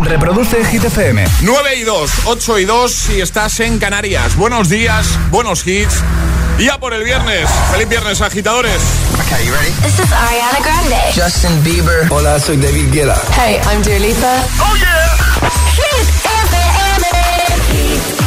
[0.00, 1.24] Reproduce Hit FM.
[1.42, 4.36] 9 y 2, 8 y 2 si estás en Canarias.
[4.36, 5.94] Buenos días, buenos hits.
[6.58, 7.48] Y ya por el viernes.
[7.72, 8.80] Feliz viernes, agitadores.
[9.24, 9.70] Okay, you ready?
[9.82, 10.96] This is Ariana Grande.
[11.14, 12.06] Justin Bieber.
[12.10, 13.16] Hola, soy David Guetta.
[13.36, 14.44] Hey, I'm Dua Lipa.
[14.60, 15.16] ¡Oh, yeah!
[15.74, 17.06] Hit FM.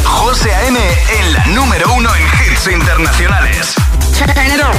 [0.04, 0.78] José A.M.
[0.78, 3.74] en la número uno en hits internacionales.
[4.18, 4.74] Turn it on.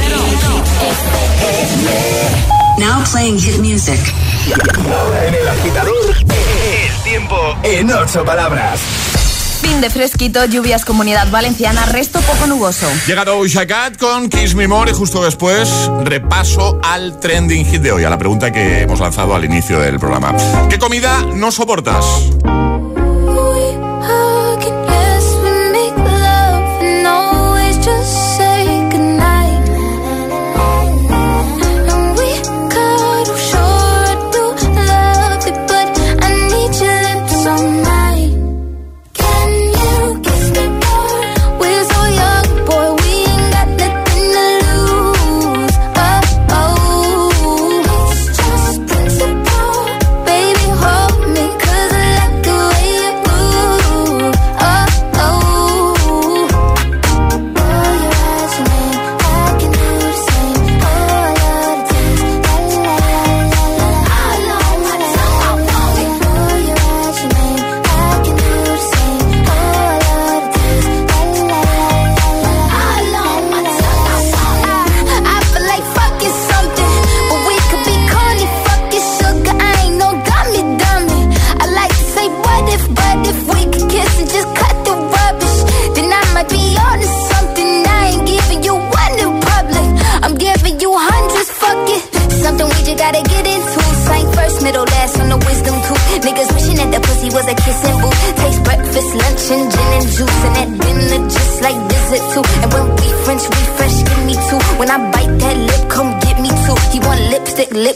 [2.78, 4.00] Now playing hit music.
[4.48, 8.80] En el agitador, el tiempo en ocho palabras.
[9.62, 12.88] Fin de fresquito, lluvias Comunidad Valenciana, resto poco nuboso.
[13.08, 17.92] Llega Doja Cat con Kiss Me More y justo después repaso al trending hit de
[17.92, 20.36] hoy, a la pregunta que hemos lanzado al inicio del programa.
[20.70, 22.06] ¿Qué comida no soportas?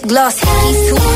[0.10, 1.09] Gloss, hickeys too.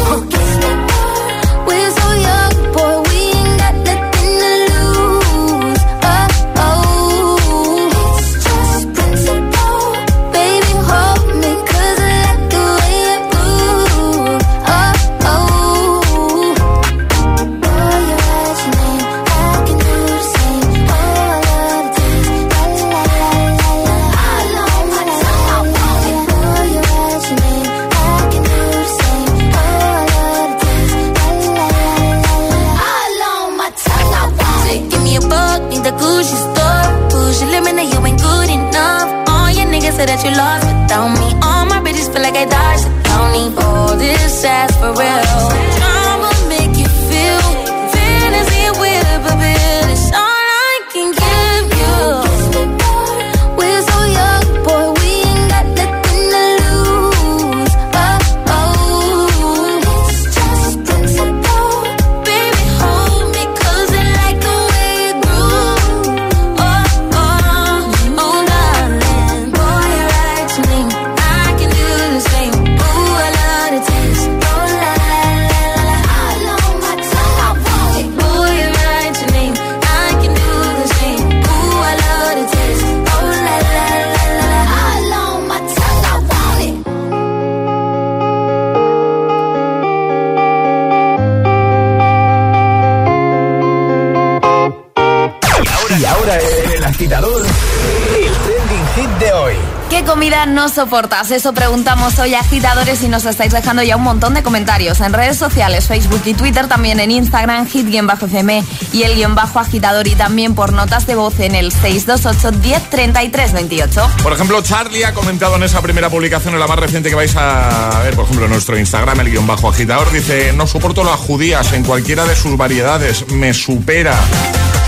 [96.04, 96.38] Y ahora
[96.76, 99.54] el agitador, el trending hit de hoy.
[99.90, 101.32] ¿Qué comida no soportas?
[101.32, 105.14] Eso preguntamos hoy a agitadores y nos estáis dejando ya un montón de comentarios en
[105.14, 110.16] redes sociales, Facebook y Twitter, también en Instagram, hit-fm y el guion bajo agitador y
[110.16, 114.12] también por notas de voz en el 628 10 28.
[114.24, 117.34] Por ejemplo, Charlie ha comentado en esa primera publicación, en la más reciente que vais
[117.38, 121.16] a ver, por ejemplo, en nuestro Instagram, el guion bajo agitador, dice, no soporto las
[121.16, 124.16] judías en cualquiera de sus variedades, me supera.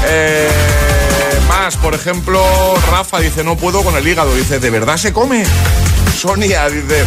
[0.08, 1.05] Eh,
[1.82, 2.44] por ejemplo,
[2.92, 5.46] Rafa dice, no puedo con el hígado, dice, ¿de verdad se come?
[6.16, 7.04] Sonia dice,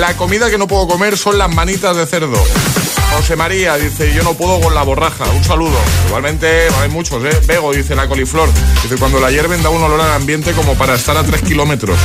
[0.00, 2.42] la comida que no puedo comer son las manitas de cerdo.
[3.12, 5.24] José María dice, yo no puedo con la borraja.
[5.30, 5.76] Un saludo.
[6.08, 7.40] Igualmente, hay muchos, ¿eh?
[7.46, 8.48] Bego dice, la coliflor.
[8.82, 11.98] Dice, cuando la hierven da un olor al ambiente como para estar a tres kilómetros.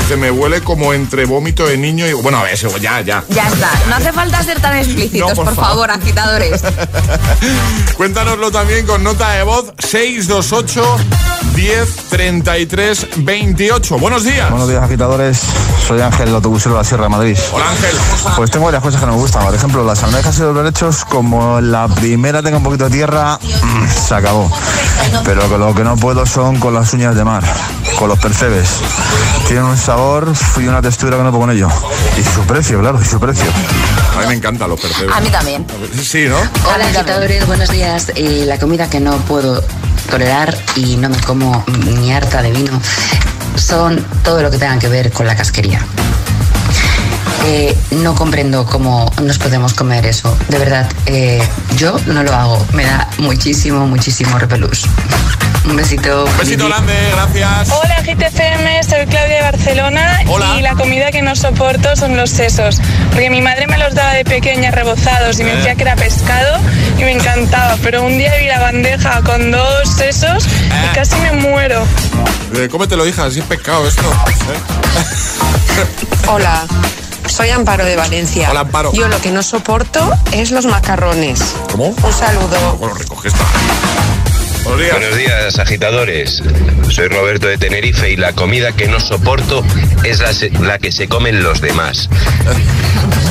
[0.00, 2.12] Dice, me huele como entre vómito de niño y...
[2.12, 3.24] Bueno, a ver, ya, ya.
[3.28, 3.70] Ya está.
[3.88, 6.62] No hace falta ser tan explícitos, No, por por, favor, agitadores.
[7.96, 10.96] Cuéntanoslo también con nota de voz 628
[11.54, 13.98] 10 33 28.
[13.98, 14.48] Buenos días.
[14.50, 15.40] Buenos días, agitadores.
[15.92, 17.38] Soy Ángel, el autobusero de la Sierra de Madrid.
[17.52, 17.94] Hola Ángel.
[18.34, 19.44] Pues tengo varias cosas que no me gustan.
[19.44, 23.38] Por ejemplo, las almejas y los derechos, como la primera tenga un poquito de tierra,
[23.38, 24.50] mm, se acabó.
[25.22, 27.44] Pero con lo que no puedo son con las uñas de mar,
[27.98, 28.70] con los percebes.
[29.48, 31.68] Tienen un sabor y una textura que no puedo con ello.
[32.16, 33.44] Y su precio, claro, y su precio.
[34.16, 35.14] A mí me encantan los percebes.
[35.14, 35.66] A mí también.
[36.02, 36.38] Sí, ¿no?
[36.74, 38.12] Hola agitadores, buenos días.
[38.14, 39.62] Eh, la comida que no puedo
[40.10, 42.80] tolerar y no me como ni harta de vino
[43.56, 45.80] son todo lo que tengan que ver con la casquería.
[47.44, 50.36] Eh, no comprendo cómo nos podemos comer eso.
[50.48, 51.42] De verdad, eh,
[51.76, 52.64] yo no lo hago.
[52.72, 54.84] Me da muchísimo, muchísimo repelús.
[55.64, 56.24] Un besito.
[56.24, 57.70] Un besito grande, gracias.
[57.70, 60.56] Hola GTFM, soy Claudia de Barcelona Hola.
[60.58, 62.80] y la comida que no soporto son los sesos,
[63.10, 65.56] porque mi madre me los daba de pequeña rebozados y me Eh.
[65.56, 66.58] decía que era pescado
[66.98, 70.50] y me encantaba, pero un día vi la bandeja con dos sesos Eh.
[70.90, 71.84] y casi me muero.
[72.56, 74.02] Eh, cómetelo, hija, si es pescado esto.
[74.02, 74.58] ¿eh?
[76.28, 76.64] Hola,
[77.32, 78.48] soy Amparo de Valencia.
[78.50, 78.92] Hola, Amparo.
[78.92, 81.40] Yo lo que no soporto es los macarrones.
[81.70, 81.86] ¿Cómo?
[81.88, 82.76] Un saludo.
[82.78, 83.44] Bueno, recoge esta.
[84.64, 84.92] Buenos días.
[85.00, 86.42] Buenos días, agitadores.
[86.90, 89.64] Soy Roberto de Tenerife y la comida que no soporto
[90.04, 92.08] es la, se- la que se comen los demás.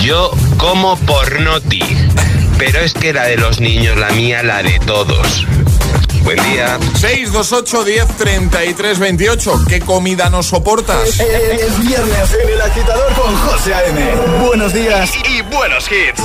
[0.02, 1.84] Yo como pornoti,
[2.58, 5.46] pero es que la de los niños, la mía, la de todos.
[6.24, 6.78] Buen día.
[6.96, 9.66] 628 10 33 28.
[9.68, 11.20] ¿Qué comida no soportas?
[11.20, 14.00] Es viernes en el agitador con José A.M.
[14.46, 16.22] Buenos días y buenos hits.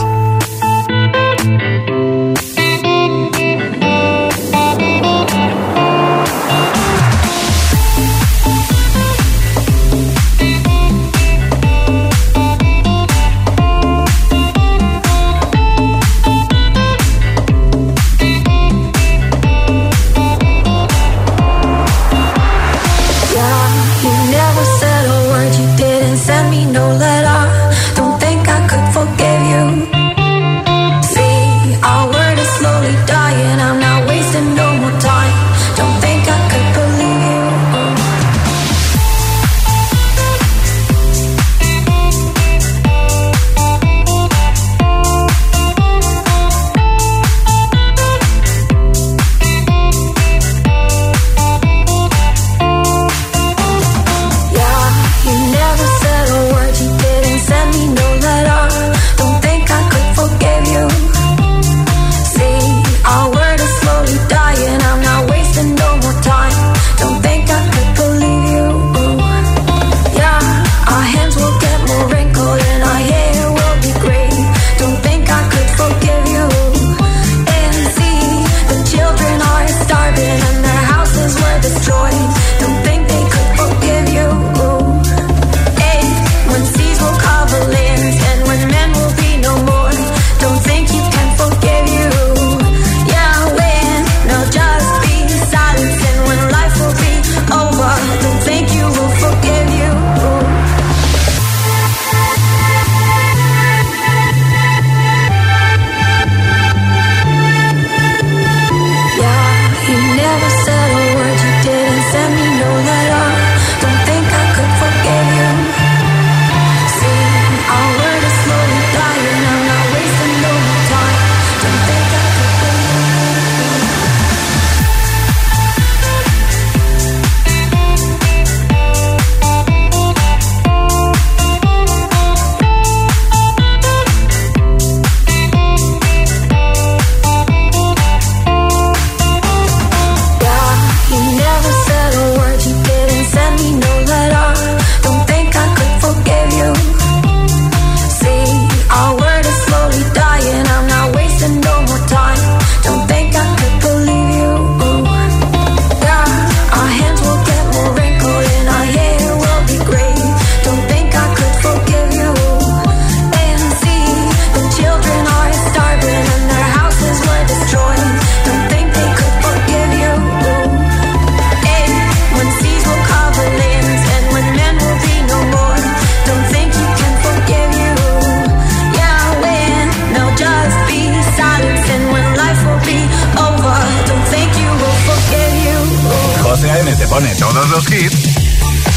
[187.08, 188.36] Pone todos los hits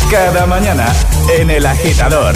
[0.10, 0.92] cada mañana
[1.38, 2.34] en el agitador.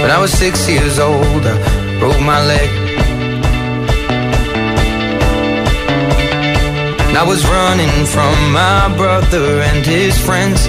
[0.00, 2.68] But I was six years old, I broke my leg.
[7.08, 10.68] And I was running from my brother and his friends.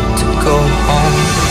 [0.43, 1.50] go home.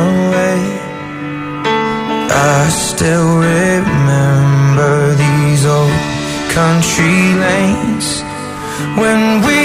[2.43, 6.01] I still remember these old
[6.57, 8.23] country lanes
[8.97, 9.60] when we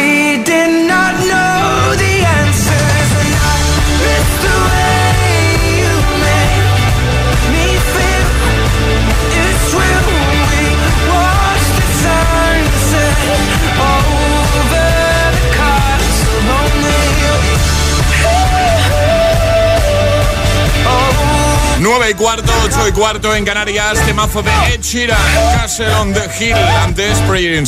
[22.07, 25.19] 9 y cuarto, 8 y cuarto en Canarias, temazo de Ed Sheeran,
[25.57, 27.19] Castle on the Hill, antes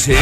[0.06, 0.16] Hill.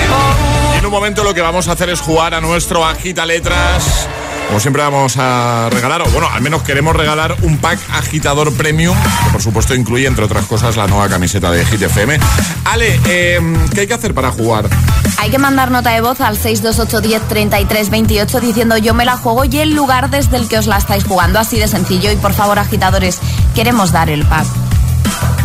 [0.74, 4.08] Y en un momento lo que vamos a hacer es jugar a nuestro Agita Letras.
[4.46, 8.96] Como siempre vamos a regalar, o bueno, al menos queremos regalar un pack agitador premium,
[9.24, 12.18] que por supuesto incluye, entre otras cosas, la nueva camiseta de Hit FM.
[12.64, 13.40] Ale, eh,
[13.74, 14.70] ¿qué hay que hacer para jugar?
[15.18, 19.16] Hay que mandar nota de voz al 628 10 33 28 diciendo yo me la
[19.16, 22.12] juego y el lugar desde el que os la estáis jugando, así de sencillo.
[22.12, 23.18] Y por favor, agitadores,
[23.56, 24.46] queremos dar el pack.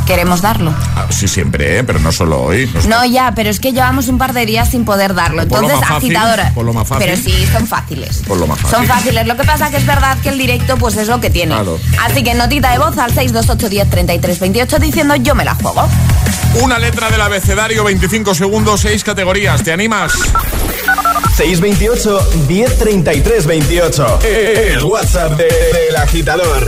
[0.06, 0.74] Queremos darlo.
[0.98, 1.84] Ah, sí, siempre, ¿eh?
[1.86, 2.70] pero no solo hoy.
[2.90, 5.44] No, ya, pero es que llevamos un par de días sin poder darlo.
[5.44, 6.52] Entonces, más fácil, agitadora.
[6.54, 7.06] ponlo más fácil.
[7.08, 8.22] Pero sí, son fáciles.
[8.28, 8.78] Ponlo más fácil.
[8.78, 9.26] Son fáciles.
[9.26, 11.56] Lo que pasa que es verdad que el directo, pues es lo que tiene.
[11.56, 11.80] Claro.
[12.04, 15.88] Así que notita de voz al 628 10 33 28 diciendo yo me la juego.
[16.62, 19.64] Una letra del abecedario, 25 segundos, 6 categorías.
[19.64, 20.12] ¿Te animas?
[21.38, 24.20] 628 1033 28.
[24.24, 26.68] El WhatsApp de- del agitador.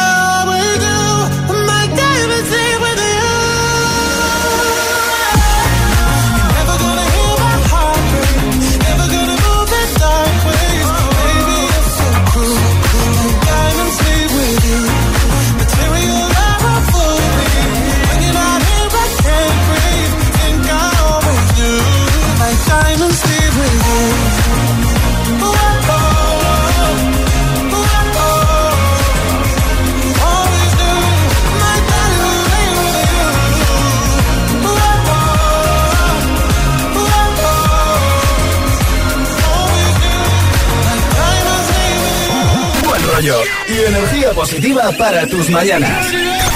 [44.31, 46.07] energía positiva para tus mañanas.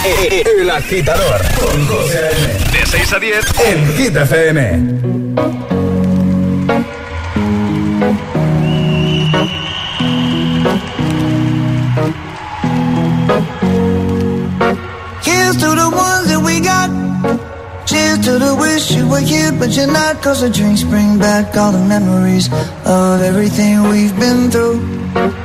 [0.06, 2.80] E- e- El agitador con José A.M.
[2.80, 5.86] De 6 a 10 en Hit FM.
[15.24, 16.90] Here's to the ones that we got.
[17.86, 20.22] Cheers to the wish you were here, but you're not.
[20.22, 22.48] Cause the drinks bring back all the memories
[22.86, 25.45] of everything we've been through.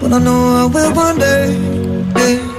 [0.00, 1.46] but I know I will one day.
[2.22, 2.58] Yeah.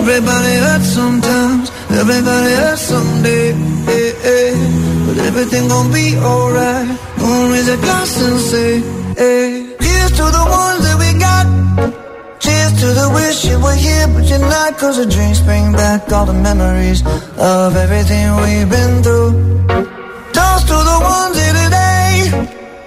[0.00, 3.50] Everybody hurts sometimes, everybody hurts someday.
[3.88, 5.06] Yeah, yeah.
[5.06, 6.88] But everything gon' be alright.
[7.18, 8.80] Gonna raise a glass and say,
[9.16, 9.76] hey.
[9.78, 11.46] Here's to the ones that we got.
[12.40, 14.78] Cheers to the wish you were here, but you're not.
[14.78, 17.02] Cause the drinks bring back all the memories
[17.36, 19.32] of everything we've been through.
[20.32, 22.61] Toast to the ones here today.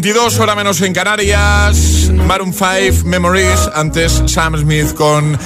[0.00, 2.08] 22, hora menos en Canarias.
[2.12, 3.68] Maroon 5, Memories.
[3.74, 5.36] Antes Sam Smith con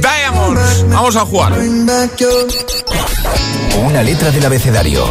[0.00, 0.84] Diamonds.
[0.88, 1.52] Vamos a jugar.
[3.76, 5.08] Una letra del abecedario.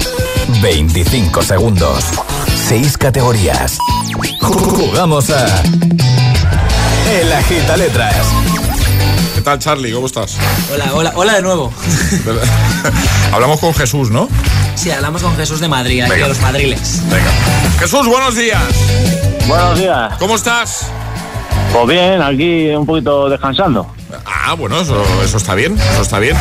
[0.62, 2.04] 25 segundos.
[2.67, 3.77] 6 categorías.
[4.41, 5.63] Jugamos a.
[7.13, 8.25] El Agita Letras.
[9.36, 9.93] ¿Qué tal, Charlie?
[9.93, 10.36] ¿Cómo estás?
[10.73, 11.71] Hola, hola, hola de nuevo.
[13.32, 14.27] Hablamos con Jesús, ¿no?
[14.82, 16.26] Sí, hablamos con Jesús de Madrid, aquí Venga.
[16.26, 17.04] a los madriles.
[17.08, 17.30] Venga.
[17.78, 18.63] Jesús, buenos días.
[19.48, 20.13] Buenos días.
[20.17, 20.88] ¿Cómo estás?
[21.72, 23.86] Pues bien, aquí un poquito descansando.
[24.26, 26.36] Ah, bueno, eso, eso está bien, eso está bien.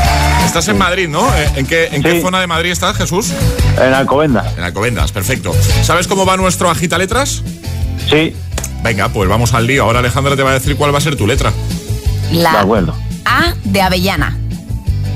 [0.46, 1.22] Estás en Madrid, ¿no?
[1.36, 3.30] ¿Eh, ¿En qué, en qué zona de Madrid estás, Jesús?
[3.78, 4.56] En Alcobendas.
[4.56, 5.52] En Alcobendas, perfecto.
[5.82, 7.42] ¿Sabes cómo va nuestro agita letras?
[8.08, 8.34] Sí.
[8.82, 9.84] Venga, pues vamos al lío.
[9.84, 11.52] Ahora Alejandra te va a decir cuál va a ser tu letra.
[12.32, 12.94] La De acuerdo.
[13.26, 14.39] A de avellana.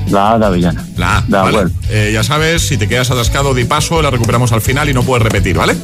[0.09, 0.85] La A de Avellana.
[0.97, 1.49] La A, De ¿vale?
[1.49, 1.71] acuerdo.
[1.89, 5.03] Eh, ya sabes, si te quedas atascado, di paso, la recuperamos al final y no
[5.03, 5.75] puedes repetir, ¿vale?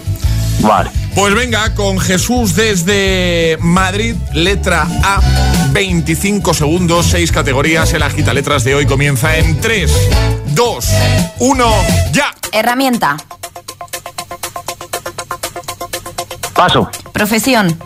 [0.60, 0.92] Vale.
[1.16, 5.20] Pues venga, con Jesús desde Madrid, letra A,
[5.72, 7.92] 25 segundos, 6 categorías.
[7.94, 9.92] El agita letras de hoy comienza en 3,
[10.54, 10.86] 2,
[11.40, 11.74] 1,
[12.12, 12.34] ya.
[12.52, 13.18] Herramienta.
[16.54, 16.90] Paso.
[17.12, 17.78] Profesión.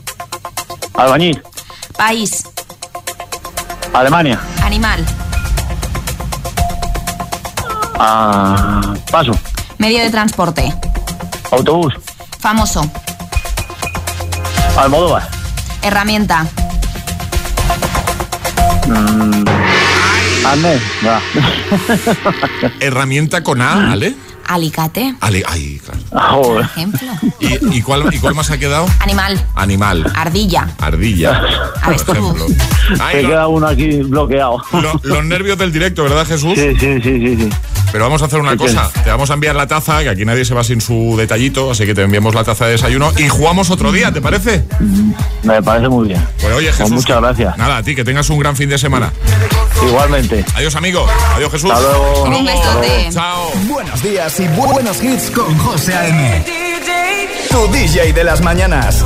[0.93, 1.41] Albañil.
[1.97, 2.43] País.
[3.93, 4.39] Alemania.
[4.63, 5.05] Animal.
[7.99, 9.31] Ah, paso.
[9.77, 10.73] Medio de transporte.
[11.51, 11.93] Autobús.
[12.39, 12.89] Famoso.
[14.77, 15.27] Almodóvar.
[15.81, 16.45] Herramienta.
[18.87, 19.45] Mm.
[21.05, 21.21] Va.
[22.79, 24.15] Herramienta con A, ¿vale?
[24.47, 25.15] Alicate.
[25.21, 26.41] Ale, ay, claro.
[26.43, 26.65] Joder.
[26.65, 27.07] Ejemplo.
[27.39, 28.87] ¿Y, y cuál, ¿Y cuál más ha quedado?
[28.99, 29.43] Animal.
[29.55, 30.11] Animal.
[30.15, 30.67] Ardilla.
[30.79, 31.41] Ardilla.
[31.75, 32.17] Por Avestruz.
[32.17, 32.45] ejemplo.
[32.99, 34.61] Ay, Se lo- queda uno aquí bloqueado.
[34.73, 36.53] lo- los nervios del directo, ¿verdad, Jesús?
[36.55, 37.49] Sí, sí, sí, sí, sí.
[37.91, 38.91] Pero vamos a hacer una ¿Qué cosa.
[39.03, 41.85] Te vamos a enviar la taza, que aquí nadie se va sin su detallito, así
[41.85, 44.65] que te enviamos la taza de desayuno y jugamos otro día, ¿te parece?
[45.43, 46.27] Me parece muy bien.
[46.41, 46.91] Pues oye, Jesús.
[46.91, 47.57] muchas gracias.
[47.57, 49.13] Nada, a ti, que tengas un gran fin de semana.
[49.87, 50.43] Igualmente.
[50.55, 51.05] Adiós, amigo.
[51.35, 51.71] Adiós, Jesús.
[51.71, 52.05] Hasta luego.
[52.13, 52.59] Hasta Un luego.
[52.81, 53.09] besote.
[53.13, 53.51] Chao.
[53.67, 56.43] Buenos días y buenos hits con José A.M.
[57.49, 59.05] Tu DJ de las mañanas.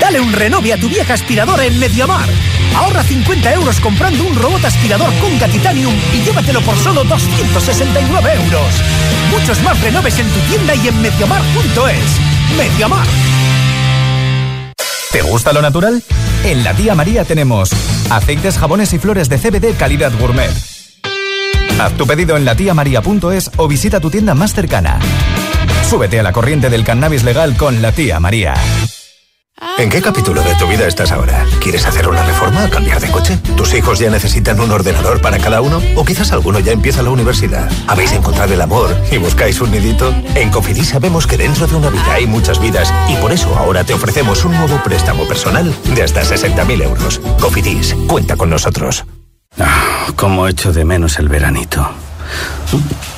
[0.00, 2.28] Dale un renove a tu vieja aspiradora en Mediamar.
[2.76, 8.74] Ahorra 50 euros comprando un robot aspirador Conga Titanium y llévatelo por solo 269 euros.
[9.30, 12.56] Muchos más renoves en tu tienda y en mediamar.es.
[12.56, 13.06] Mediamar.
[15.12, 16.02] ¿Te gusta lo natural?
[16.44, 17.70] En la tía María tenemos
[18.10, 20.50] aceites, jabones y flores de CBD calidad gourmet.
[21.78, 24.98] Haz tu pedido en latiamaria.es o visita tu tienda más cercana.
[25.88, 28.54] Súbete a la corriente del cannabis legal con la tía María.
[29.78, 31.46] ¿En qué capítulo de tu vida estás ahora?
[31.60, 33.38] ¿Quieres hacer una reforma o cambiar de coche?
[33.56, 35.80] ¿Tus hijos ya necesitan un ordenador para cada uno?
[35.94, 37.70] ¿O quizás alguno ya empieza la universidad?
[37.86, 40.12] ¿Habéis encontrado el amor y buscáis un nidito?
[40.34, 43.84] En Cofidis sabemos que dentro de una vida hay muchas vidas y por eso ahora
[43.84, 47.20] te ofrecemos un nuevo préstamo personal de hasta 60.000 euros.
[47.40, 49.04] Cofidis, cuenta con nosotros.
[49.60, 51.88] Ah, cómo echo de menos el veranito.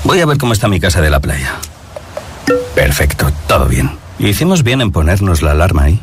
[0.04, 1.54] Voy a ver cómo está mi casa de la playa.
[2.74, 3.90] Perfecto, todo bien.
[4.18, 6.02] Hicimos bien en ponernos la alarma ahí,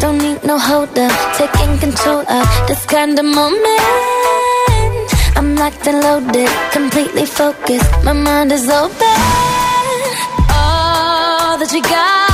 [0.00, 3.80] Don't need no hold up, taking control of this kind of moment.
[5.36, 7.90] I'm locked and loaded, completely focused.
[8.02, 9.18] My mind is open.
[10.56, 12.29] All that you got,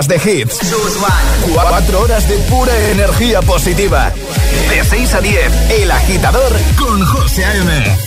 [0.00, 0.58] horas de hits.
[1.52, 4.12] Cuatro horas de pura energía positiva.
[4.70, 7.98] De 6 a 10, El Agitador con José A.M.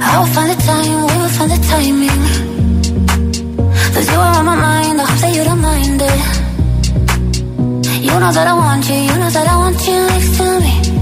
[0.00, 2.22] I will find the time, we will find the timing.
[3.94, 6.20] Cause you are on my mind, I hope that you don't mind it.
[8.02, 11.01] You know that I want you, you know that I want you next to me.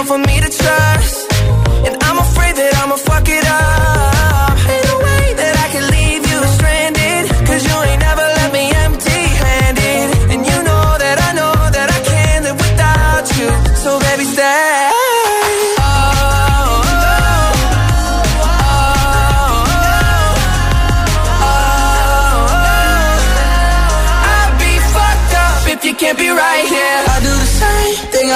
[0.00, 1.32] Difficult for me to trust.
[1.84, 4.56] And I'm afraid that I'ma fuck it up.
[4.72, 7.28] Ain't no way that I can leave you stranded.
[7.46, 10.08] Cause you ain't never left me empty handed.
[10.32, 13.48] And you know that I know that I can't live without you.
[13.76, 14.00] So
[14.40, 14.99] Think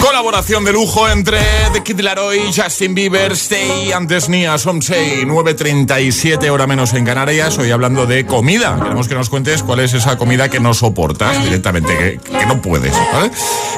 [0.00, 1.40] Colaboración de lujo entre
[1.72, 7.58] The Kid Laroi, Justin Bieber, Stay, antes Nia, Somsei, 9.37 hora menos en Canarias.
[7.58, 8.78] Hoy hablando de comida.
[8.80, 12.94] Queremos que nos cuentes cuál es esa comida que no soportas directamente, que, no puedes.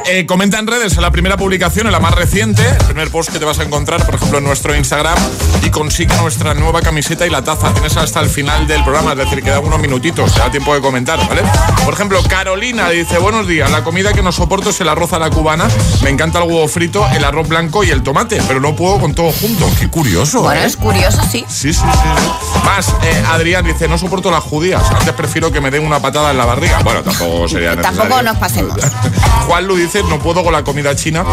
[0.06, 3.32] Eh, comenta en redes en la primera publicación, en la más reciente, el primer post
[3.32, 5.18] que te vas a encontrar, por ejemplo, en nuestro Instagram,
[5.64, 7.72] y consigue nuestra nueva camiseta y la taza.
[7.72, 10.80] Tienes hasta el final del programa, es decir, quedan unos minutitos, te da tiempo de
[10.80, 11.42] comentar, ¿vale?
[11.84, 15.18] Por ejemplo, Carolina dice, buenos días, la comida que no soporto es el arroz a
[15.18, 15.66] la cubana,
[16.02, 19.14] me encanta el huevo frito, el arroz blanco y el tomate, pero no puedo con
[19.14, 19.68] todo junto.
[19.78, 20.66] Qué curioso, Bueno, ¿eh?
[20.66, 21.44] es curioso, sí.
[21.48, 21.80] Sí, sí, sí.
[21.82, 22.60] sí.
[22.64, 26.30] Más, eh, Adrián dice, no soporto las judías, antes prefiero que me den una patada
[26.30, 26.80] en la barriga.
[26.82, 27.98] Bueno, tampoco sería necesario.
[28.00, 28.76] Tampoco nos pasemos.
[29.46, 31.24] Juan Lu dice, no puedo con la comida china.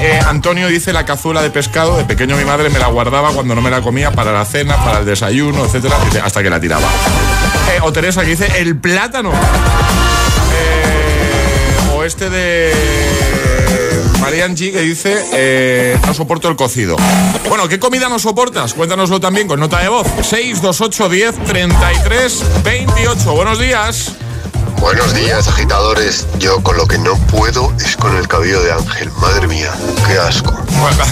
[0.00, 3.54] Eh, Antonio dice, la cazuela de pescado, de pequeño mi madre me la guardaba cuando
[3.54, 6.88] no me la comía para la cena, para el desayuno, etcétera, hasta que la tiraba.
[7.74, 9.30] Eh, o Teresa que dice, el plátano.
[10.52, 12.72] Eh, o este de...
[14.20, 16.96] Marian G que dice no soporto el cocido.
[17.48, 18.74] Bueno, ¿qué comida no soportas?
[18.74, 20.06] Cuéntanoslo también con nota de voz.
[20.22, 23.32] 628 10 33 28.
[23.32, 24.14] Buenos días.
[24.80, 26.26] Buenos días, agitadores.
[26.38, 29.10] Yo con lo que no puedo es con el cabello de Ángel.
[29.12, 29.70] Madre mía,
[30.06, 30.54] qué asco.
[30.82, 31.06] Hola.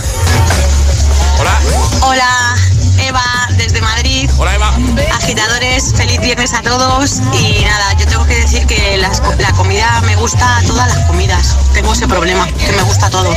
[2.00, 2.56] Hola,
[2.98, 3.22] Eva,
[3.58, 4.30] desde Madrid.
[4.38, 4.72] Hola, Eva.
[5.12, 7.20] Agitadores, feliz viernes a todos.
[7.34, 11.54] Y nada, yo tengo que decir que las la comida me gusta, todas las comidas.
[11.74, 13.30] Tengo ese problema, que me gusta todo.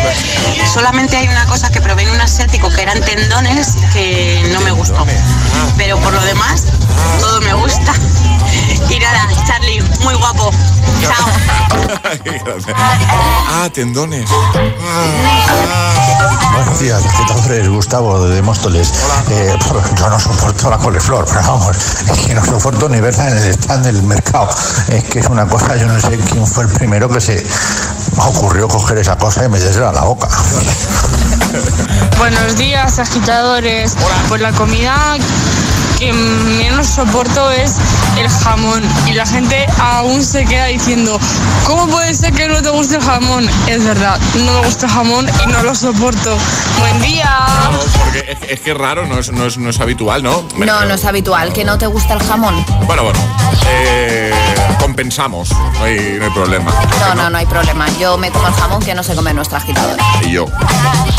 [0.74, 4.72] Solamente hay una cosa que probé en un asiático que eran tendones que no me
[4.72, 5.06] gustó.
[5.78, 6.64] Pero por lo demás,
[7.20, 7.94] todo me gusta.
[8.90, 10.52] Y nada, Charlie, muy guapo.
[11.02, 11.28] Chao.
[13.50, 14.30] ah, tendones.
[16.54, 17.70] Buenos días, agitadores.
[17.70, 18.94] Gustavo de Móstoles.
[19.30, 19.56] Eh,
[19.98, 23.54] yo no soporto la coliflor, pero vamos, es que no soporto ni verla en el
[23.54, 24.50] stand del mercado.
[24.90, 27.46] Es que es una cosa, yo no sé quién fue el primero que se
[28.18, 30.28] ocurrió coger esa cosa y metérsela a la boca.
[32.18, 33.96] Buenos días, agitadores.
[34.28, 35.18] Pues la comida
[36.02, 37.76] que menos soporto es
[38.18, 38.82] el jamón.
[39.06, 41.20] Y la gente aún se queda diciendo,
[41.68, 43.48] ¿cómo puede ser que no te guste el jamón?
[43.68, 46.36] Es verdad, no me gusta el jamón y no lo soporto.
[46.80, 47.30] Buen día.
[47.72, 50.44] No, porque es, es que es raro, no es, no es, no es habitual, ¿no?
[50.56, 52.66] Me- No, no es habitual, que no te gusta el jamón.
[52.88, 53.20] Bueno, bueno.
[53.68, 54.34] eh,
[55.06, 56.72] compensamos, no hay, no hay problema.
[57.00, 57.88] No, no, no hay problema.
[58.00, 60.04] Yo me como el jamón que no se come nuestra agitadora.
[60.24, 60.46] Y yo,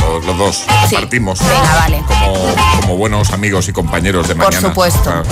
[0.06, 0.94] los, los dos, Sí.
[0.94, 1.40] partimos.
[1.40, 2.02] Venga, vale.
[2.06, 4.68] Como, como buenos amigos y compañeros de Por mañana.
[4.68, 5.10] supuesto.
[5.12, 5.22] Ah.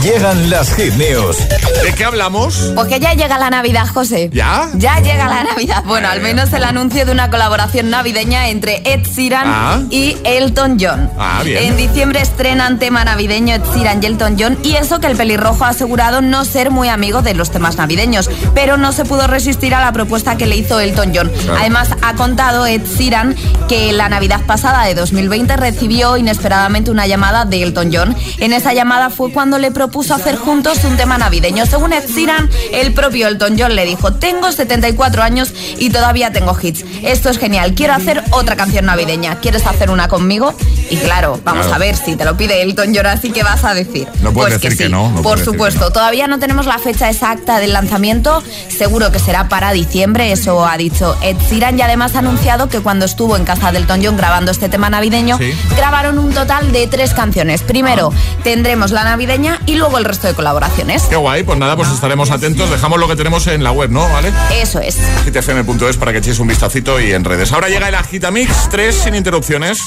[0.00, 1.38] Llegan las hit news.
[1.82, 2.70] ¿De qué hablamos?
[2.76, 4.30] Porque ya llega la Navidad, José.
[4.32, 4.68] ¿Ya?
[4.74, 5.82] Ya llega la Navidad.
[5.84, 9.80] Bueno, al menos el anuncio de una colaboración navideña entre Ed Sheeran Ah.
[9.90, 11.10] y Elton John.
[11.18, 11.64] Ah, bien.
[11.64, 15.64] En diciembre estrenan tema navideño Ed Sheeran y Elton John y eso que el pelirrojo
[15.64, 19.74] ha asegurado no ser muy amigo de los temas navideños, pero no se pudo resistir
[19.74, 21.28] a la propuesta que le hizo Elton John.
[21.30, 21.58] Claro.
[21.60, 23.34] Además, ha contado Ed Sheeran
[23.68, 28.16] que la Navidad pasada de 2020 recibió inesperadamente una llamada de Elton John.
[28.38, 31.66] En esa llamada fue cuando le propuso hacer juntos un tema navideño.
[31.66, 36.56] Según Ed Sheeran, el propio Elton John le dijo, tengo 74 años y todavía tengo
[36.60, 36.84] hits.
[37.02, 39.36] Esto es genial, quiero hacer otra canción navideña.
[39.40, 40.54] ¿Quieres hacer una conmigo?
[40.90, 41.76] Y claro, vamos Claro.
[41.76, 44.06] a ver si te lo pide Elton John, así que vas a decir.
[44.22, 45.90] No puedes Pues decir que sí, no, por supuesto.
[45.92, 48.42] Todavía no tenemos la fecha exacta del lanzamiento.
[48.68, 51.78] Seguro que será para diciembre, eso ha dicho Ed Sheeran.
[51.78, 54.90] Y además ha anunciado que cuando estuvo en casa del Elton John grabando este tema
[54.90, 55.54] navideño, Sí.
[55.76, 57.62] grabaron un total de tres canciones.
[57.62, 58.12] Primero
[58.44, 61.04] tendremos la navideña y luego el resto de colaboraciones.
[61.04, 62.68] Qué guay, pues nada, pues estaremos atentos.
[62.70, 64.08] Dejamos lo que tenemos en la web, ¿no?
[64.08, 64.32] ¿Vale?
[64.54, 64.98] Eso es.
[65.20, 67.52] agitfm.es para que echéis un vistacito y en redes.
[67.52, 69.80] Ahora llega el Agitamix 3 sin interrupciones.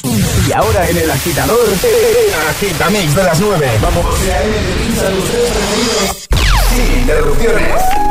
[0.47, 3.71] Y ahora en el agitador, el agitamix de las 9.
[3.81, 4.05] Vamos.
[7.05, 8.04] Interrupciones.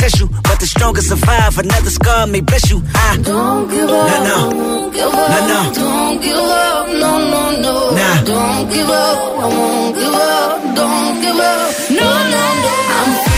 [0.00, 2.82] But the strongest survive, another scar may bless you.
[2.94, 4.08] I don't give up.
[4.08, 4.56] No, no.
[4.56, 5.30] Won't give up.
[5.30, 5.74] No, no.
[5.74, 6.88] Don't give up.
[6.88, 8.24] No, no, no.
[8.24, 9.18] Don't give up.
[9.40, 10.74] I won't give up.
[10.74, 11.90] Don't give up.
[11.90, 13.29] No, no, no.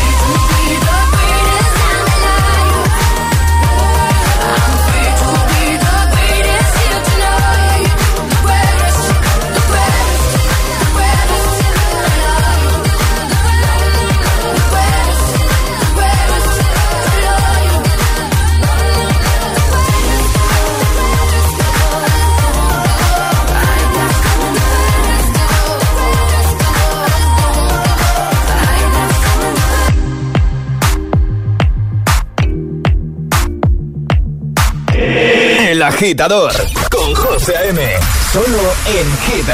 [36.03, 36.53] agitador
[36.91, 37.81] con José A.M.
[38.33, 39.47] Solo en Hit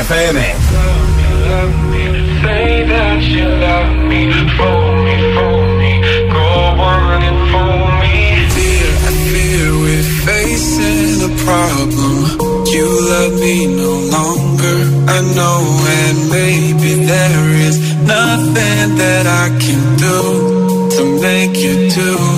[10.24, 12.38] facing a problem.
[12.66, 15.60] You love me no longer, I know,
[16.00, 17.76] and maybe there is
[18.06, 22.37] nothing that I can do to make you do.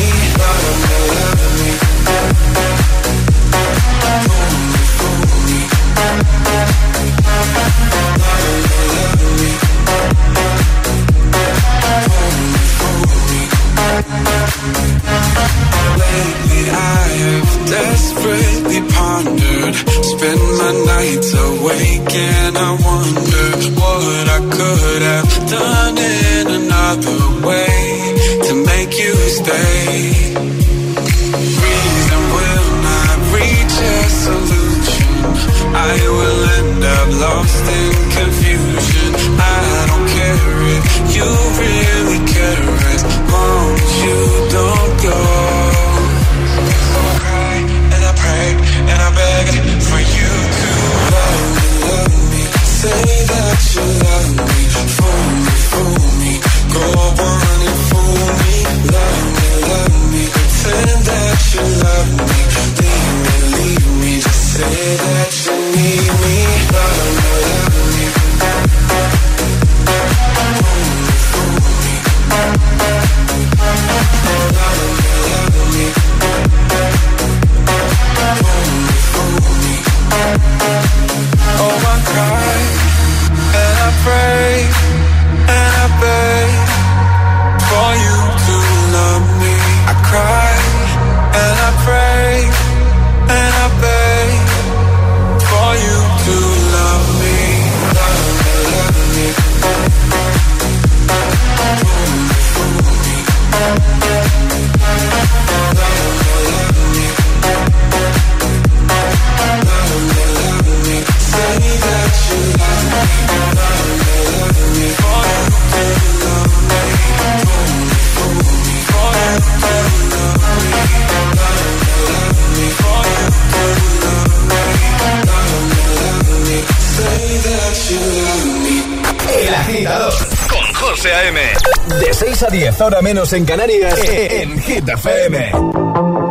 [132.43, 136.30] a 10, ahora menos en Canarias, en Hit FM.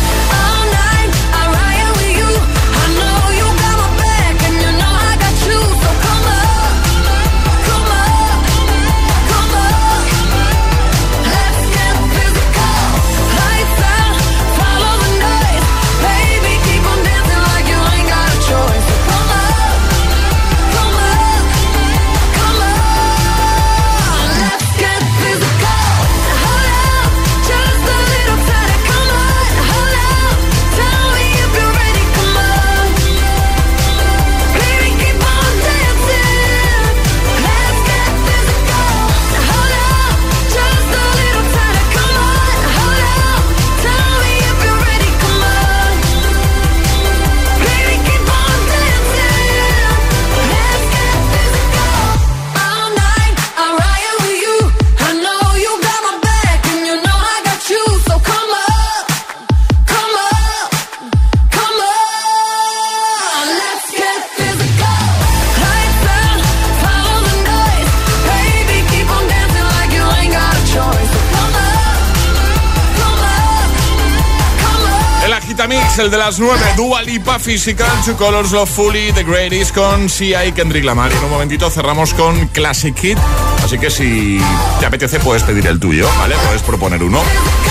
[76.25, 80.49] las 9, Dua Lipa, Physical, Two Colors, Love Fully, The Greatest con C.I.
[80.49, 81.11] y Kendrick Lamar.
[81.11, 83.17] Y en un momentito cerramos con Classic Hit.
[83.65, 84.39] Así que si
[84.79, 86.35] te apetece puedes pedir el tuyo, ¿vale?
[86.45, 87.23] Puedes proponer uno.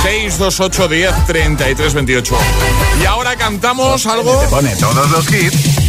[0.03, 2.39] 628 10 33 28.
[3.01, 4.41] Y ahora cantamos algo...
[4.41, 5.81] Te pone todos los hits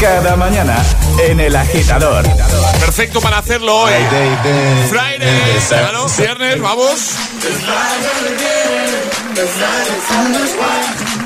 [0.00, 0.82] cada mañana
[1.20, 2.24] en el agitador.
[2.80, 3.92] Perfecto para hacerlo hoy.
[4.90, 7.14] Friday, claro, viernes, vamos.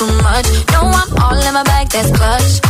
[0.00, 0.46] too much.
[0.72, 2.69] No, I'm all in my bag, that's clutch.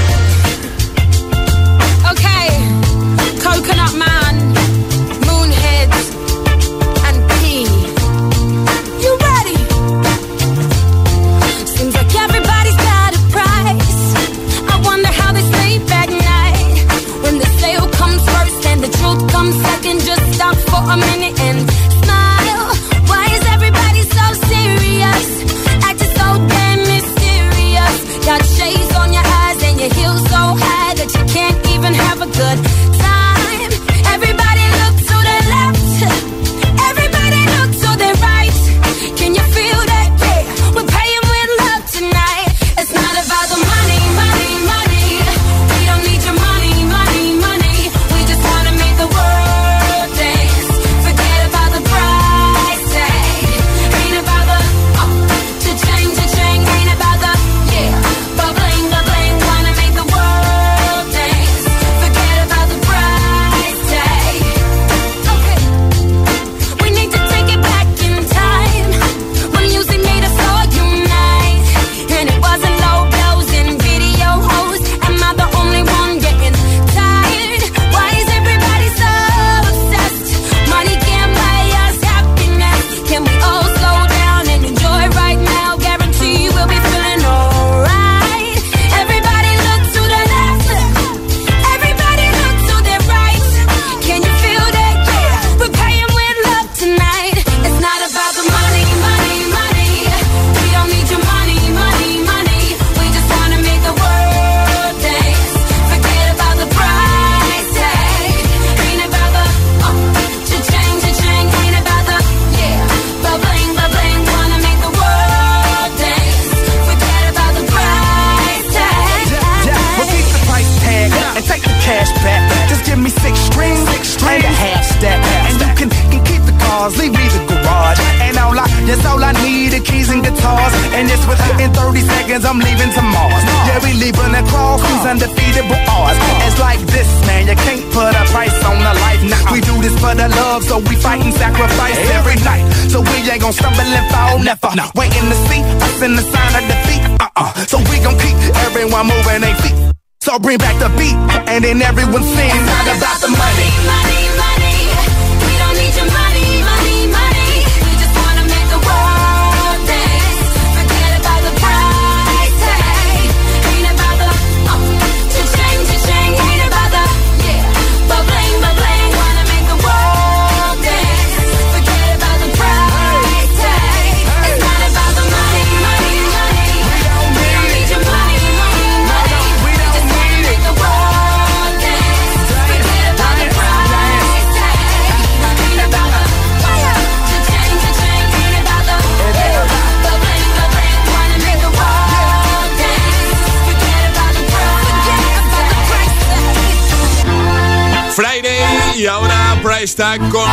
[199.91, 200.50] Ahora Price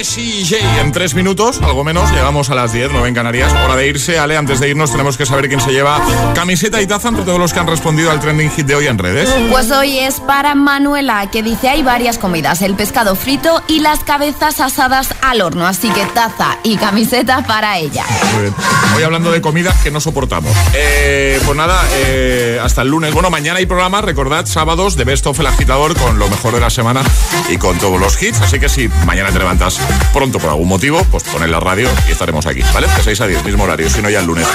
[0.00, 0.80] Tag con Jessie J.
[0.80, 3.52] En tres minutos, algo menos, llegamos a las 10, 9 en Canarias.
[3.52, 4.36] Hora de irse, Ale.
[4.36, 6.00] Antes de irnos, tenemos que saber quién se lleva
[6.34, 8.96] camiseta y taza entre todos los que han respondido al trending hit de hoy en
[8.96, 9.28] redes.
[9.50, 14.00] Pues hoy es para Manuela, que dice hay varias comidas, el pescado frito y las
[14.00, 18.04] cabezas asadas al horno, así que taza y camiseta para ella.
[18.32, 18.54] Muy bien.
[18.96, 20.52] Hoy hablando de comidas que no soportamos.
[20.74, 23.12] Eh, pues nada, eh, hasta el lunes.
[23.12, 26.60] Bueno, mañana hay programa, recordad, sábados de Best of El Agitador con lo mejor de
[26.60, 27.02] la semana
[27.50, 28.40] y con todos los hits.
[28.40, 29.78] Así que si mañana te levantas
[30.12, 32.86] pronto por algún motivo, pues poned la radio y estaremos aquí, ¿vale?
[32.88, 34.46] De 6 a 10, mismo horario, si no ya el lunes.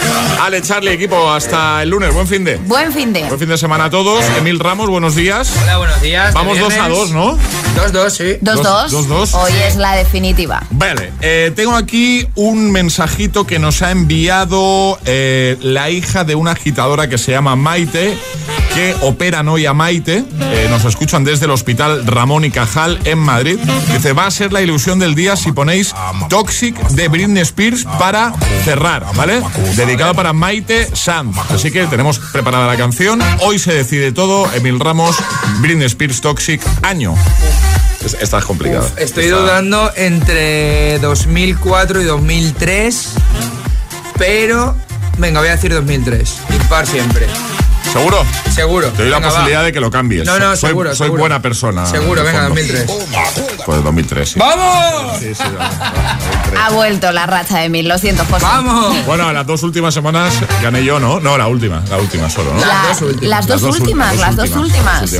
[0.42, 2.14] Ale, Charlie, equipo, hasta el lunes.
[2.14, 2.58] Buen fin de.
[2.58, 3.24] Buen fin de.
[3.26, 4.24] Buen fin de semana a todos.
[4.38, 5.52] Emil Ramos, buenos días.
[5.64, 6.34] Hola, buenos días.
[6.34, 6.98] Vamos de 2 a viernes.
[6.98, 7.38] 2, ¿no?
[7.76, 8.38] 2-2, sí.
[8.42, 8.92] Dos, dos.
[8.92, 9.34] dos, dos.
[9.34, 10.64] Hoy es la definitiva.
[10.72, 16.52] Vale, eh, tengo aquí un mensajito que nos ha enviado eh, la hija de una
[16.52, 18.18] agitadora que se llama Maite,
[18.74, 20.24] que operan hoy a Maite.
[20.40, 23.58] Eh, nos escuchan desde el hospital Ramón y Cajal en Madrid.
[23.92, 25.94] Dice, va a ser la ilusión del día si ponéis
[26.30, 29.42] Toxic de Britney Spears para cerrar, ¿vale?
[29.76, 31.36] Dedicado para Maite Sanz.
[31.50, 33.20] Así que tenemos preparada la canción.
[33.42, 34.48] Hoy se decide todo.
[34.54, 35.16] Emil Ramos,
[35.62, 37.16] Britney Spears Toxic, año.
[38.06, 38.88] Es- Esta es complicada.
[38.98, 43.10] Estoy Esta- dudando entre 2004 y 2003,
[44.18, 44.76] pero
[45.18, 46.36] venga, voy a decir 2003.
[46.54, 47.26] Impar siempre.
[47.96, 48.26] ¿Seguro?
[48.54, 48.90] Seguro.
[48.90, 49.64] Te doy la posibilidad va.
[49.64, 50.26] de que lo cambies.
[50.26, 51.20] No, no, soy, seguro, Soy seguro.
[51.22, 51.86] buena persona.
[51.86, 52.56] Seguro, venga, fondo.
[52.62, 52.86] 2003.
[53.66, 54.38] Pues 2003, sí.
[54.40, 55.18] ¡Vamos!
[55.20, 55.44] Sí, sí,
[56.62, 58.44] Ha vuelto la racha de mil, lo siento, José.
[58.46, 59.06] ¡Vamos!
[59.06, 61.22] Bueno, las dos últimas semanas gané yo, ¿no?
[61.22, 62.60] No, la última, la última solo, ¿no?
[62.60, 62.84] La-
[63.22, 65.16] las dos últimas, las dos últimas.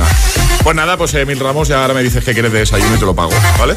[0.62, 3.06] Pues nada, pues Emil Ramos, ya ahora me dices que quieres de desayuno y te
[3.06, 3.74] lo pago, ¿vale?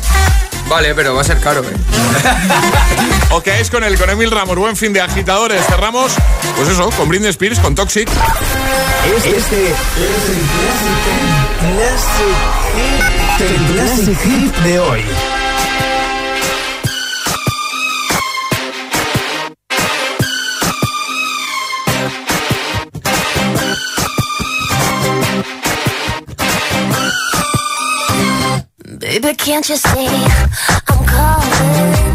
[0.68, 1.74] Vale, pero va a ser caro, ¿eh?
[3.32, 4.58] Ok, es con él, con Emil Ramos.
[4.58, 5.64] Buen fin de agitadores.
[5.68, 6.12] Cerramos,
[6.56, 8.10] pues eso, con Britney Spears, con Toxic.
[9.06, 10.41] Este es el
[11.76, 12.38] Classic,
[13.39, 15.04] el Classic Hit de hoy.
[29.00, 30.08] Baby, can't you see
[30.88, 32.09] I'm calling?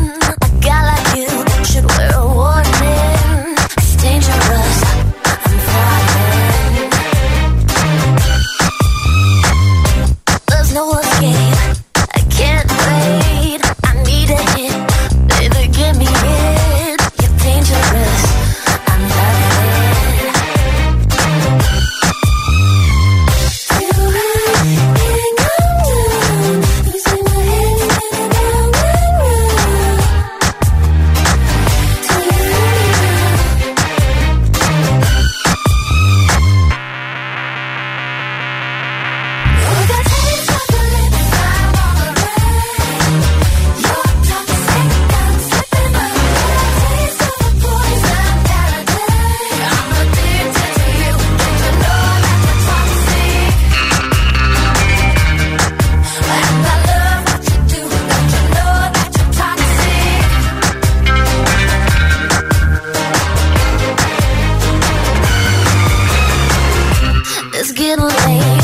[67.97, 68.64] It's getting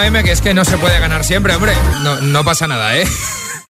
[0.00, 1.72] Que no, M, que es que no se puede ganar siempre, hombre.
[2.02, 3.04] No, no pasa nada, ¿eh?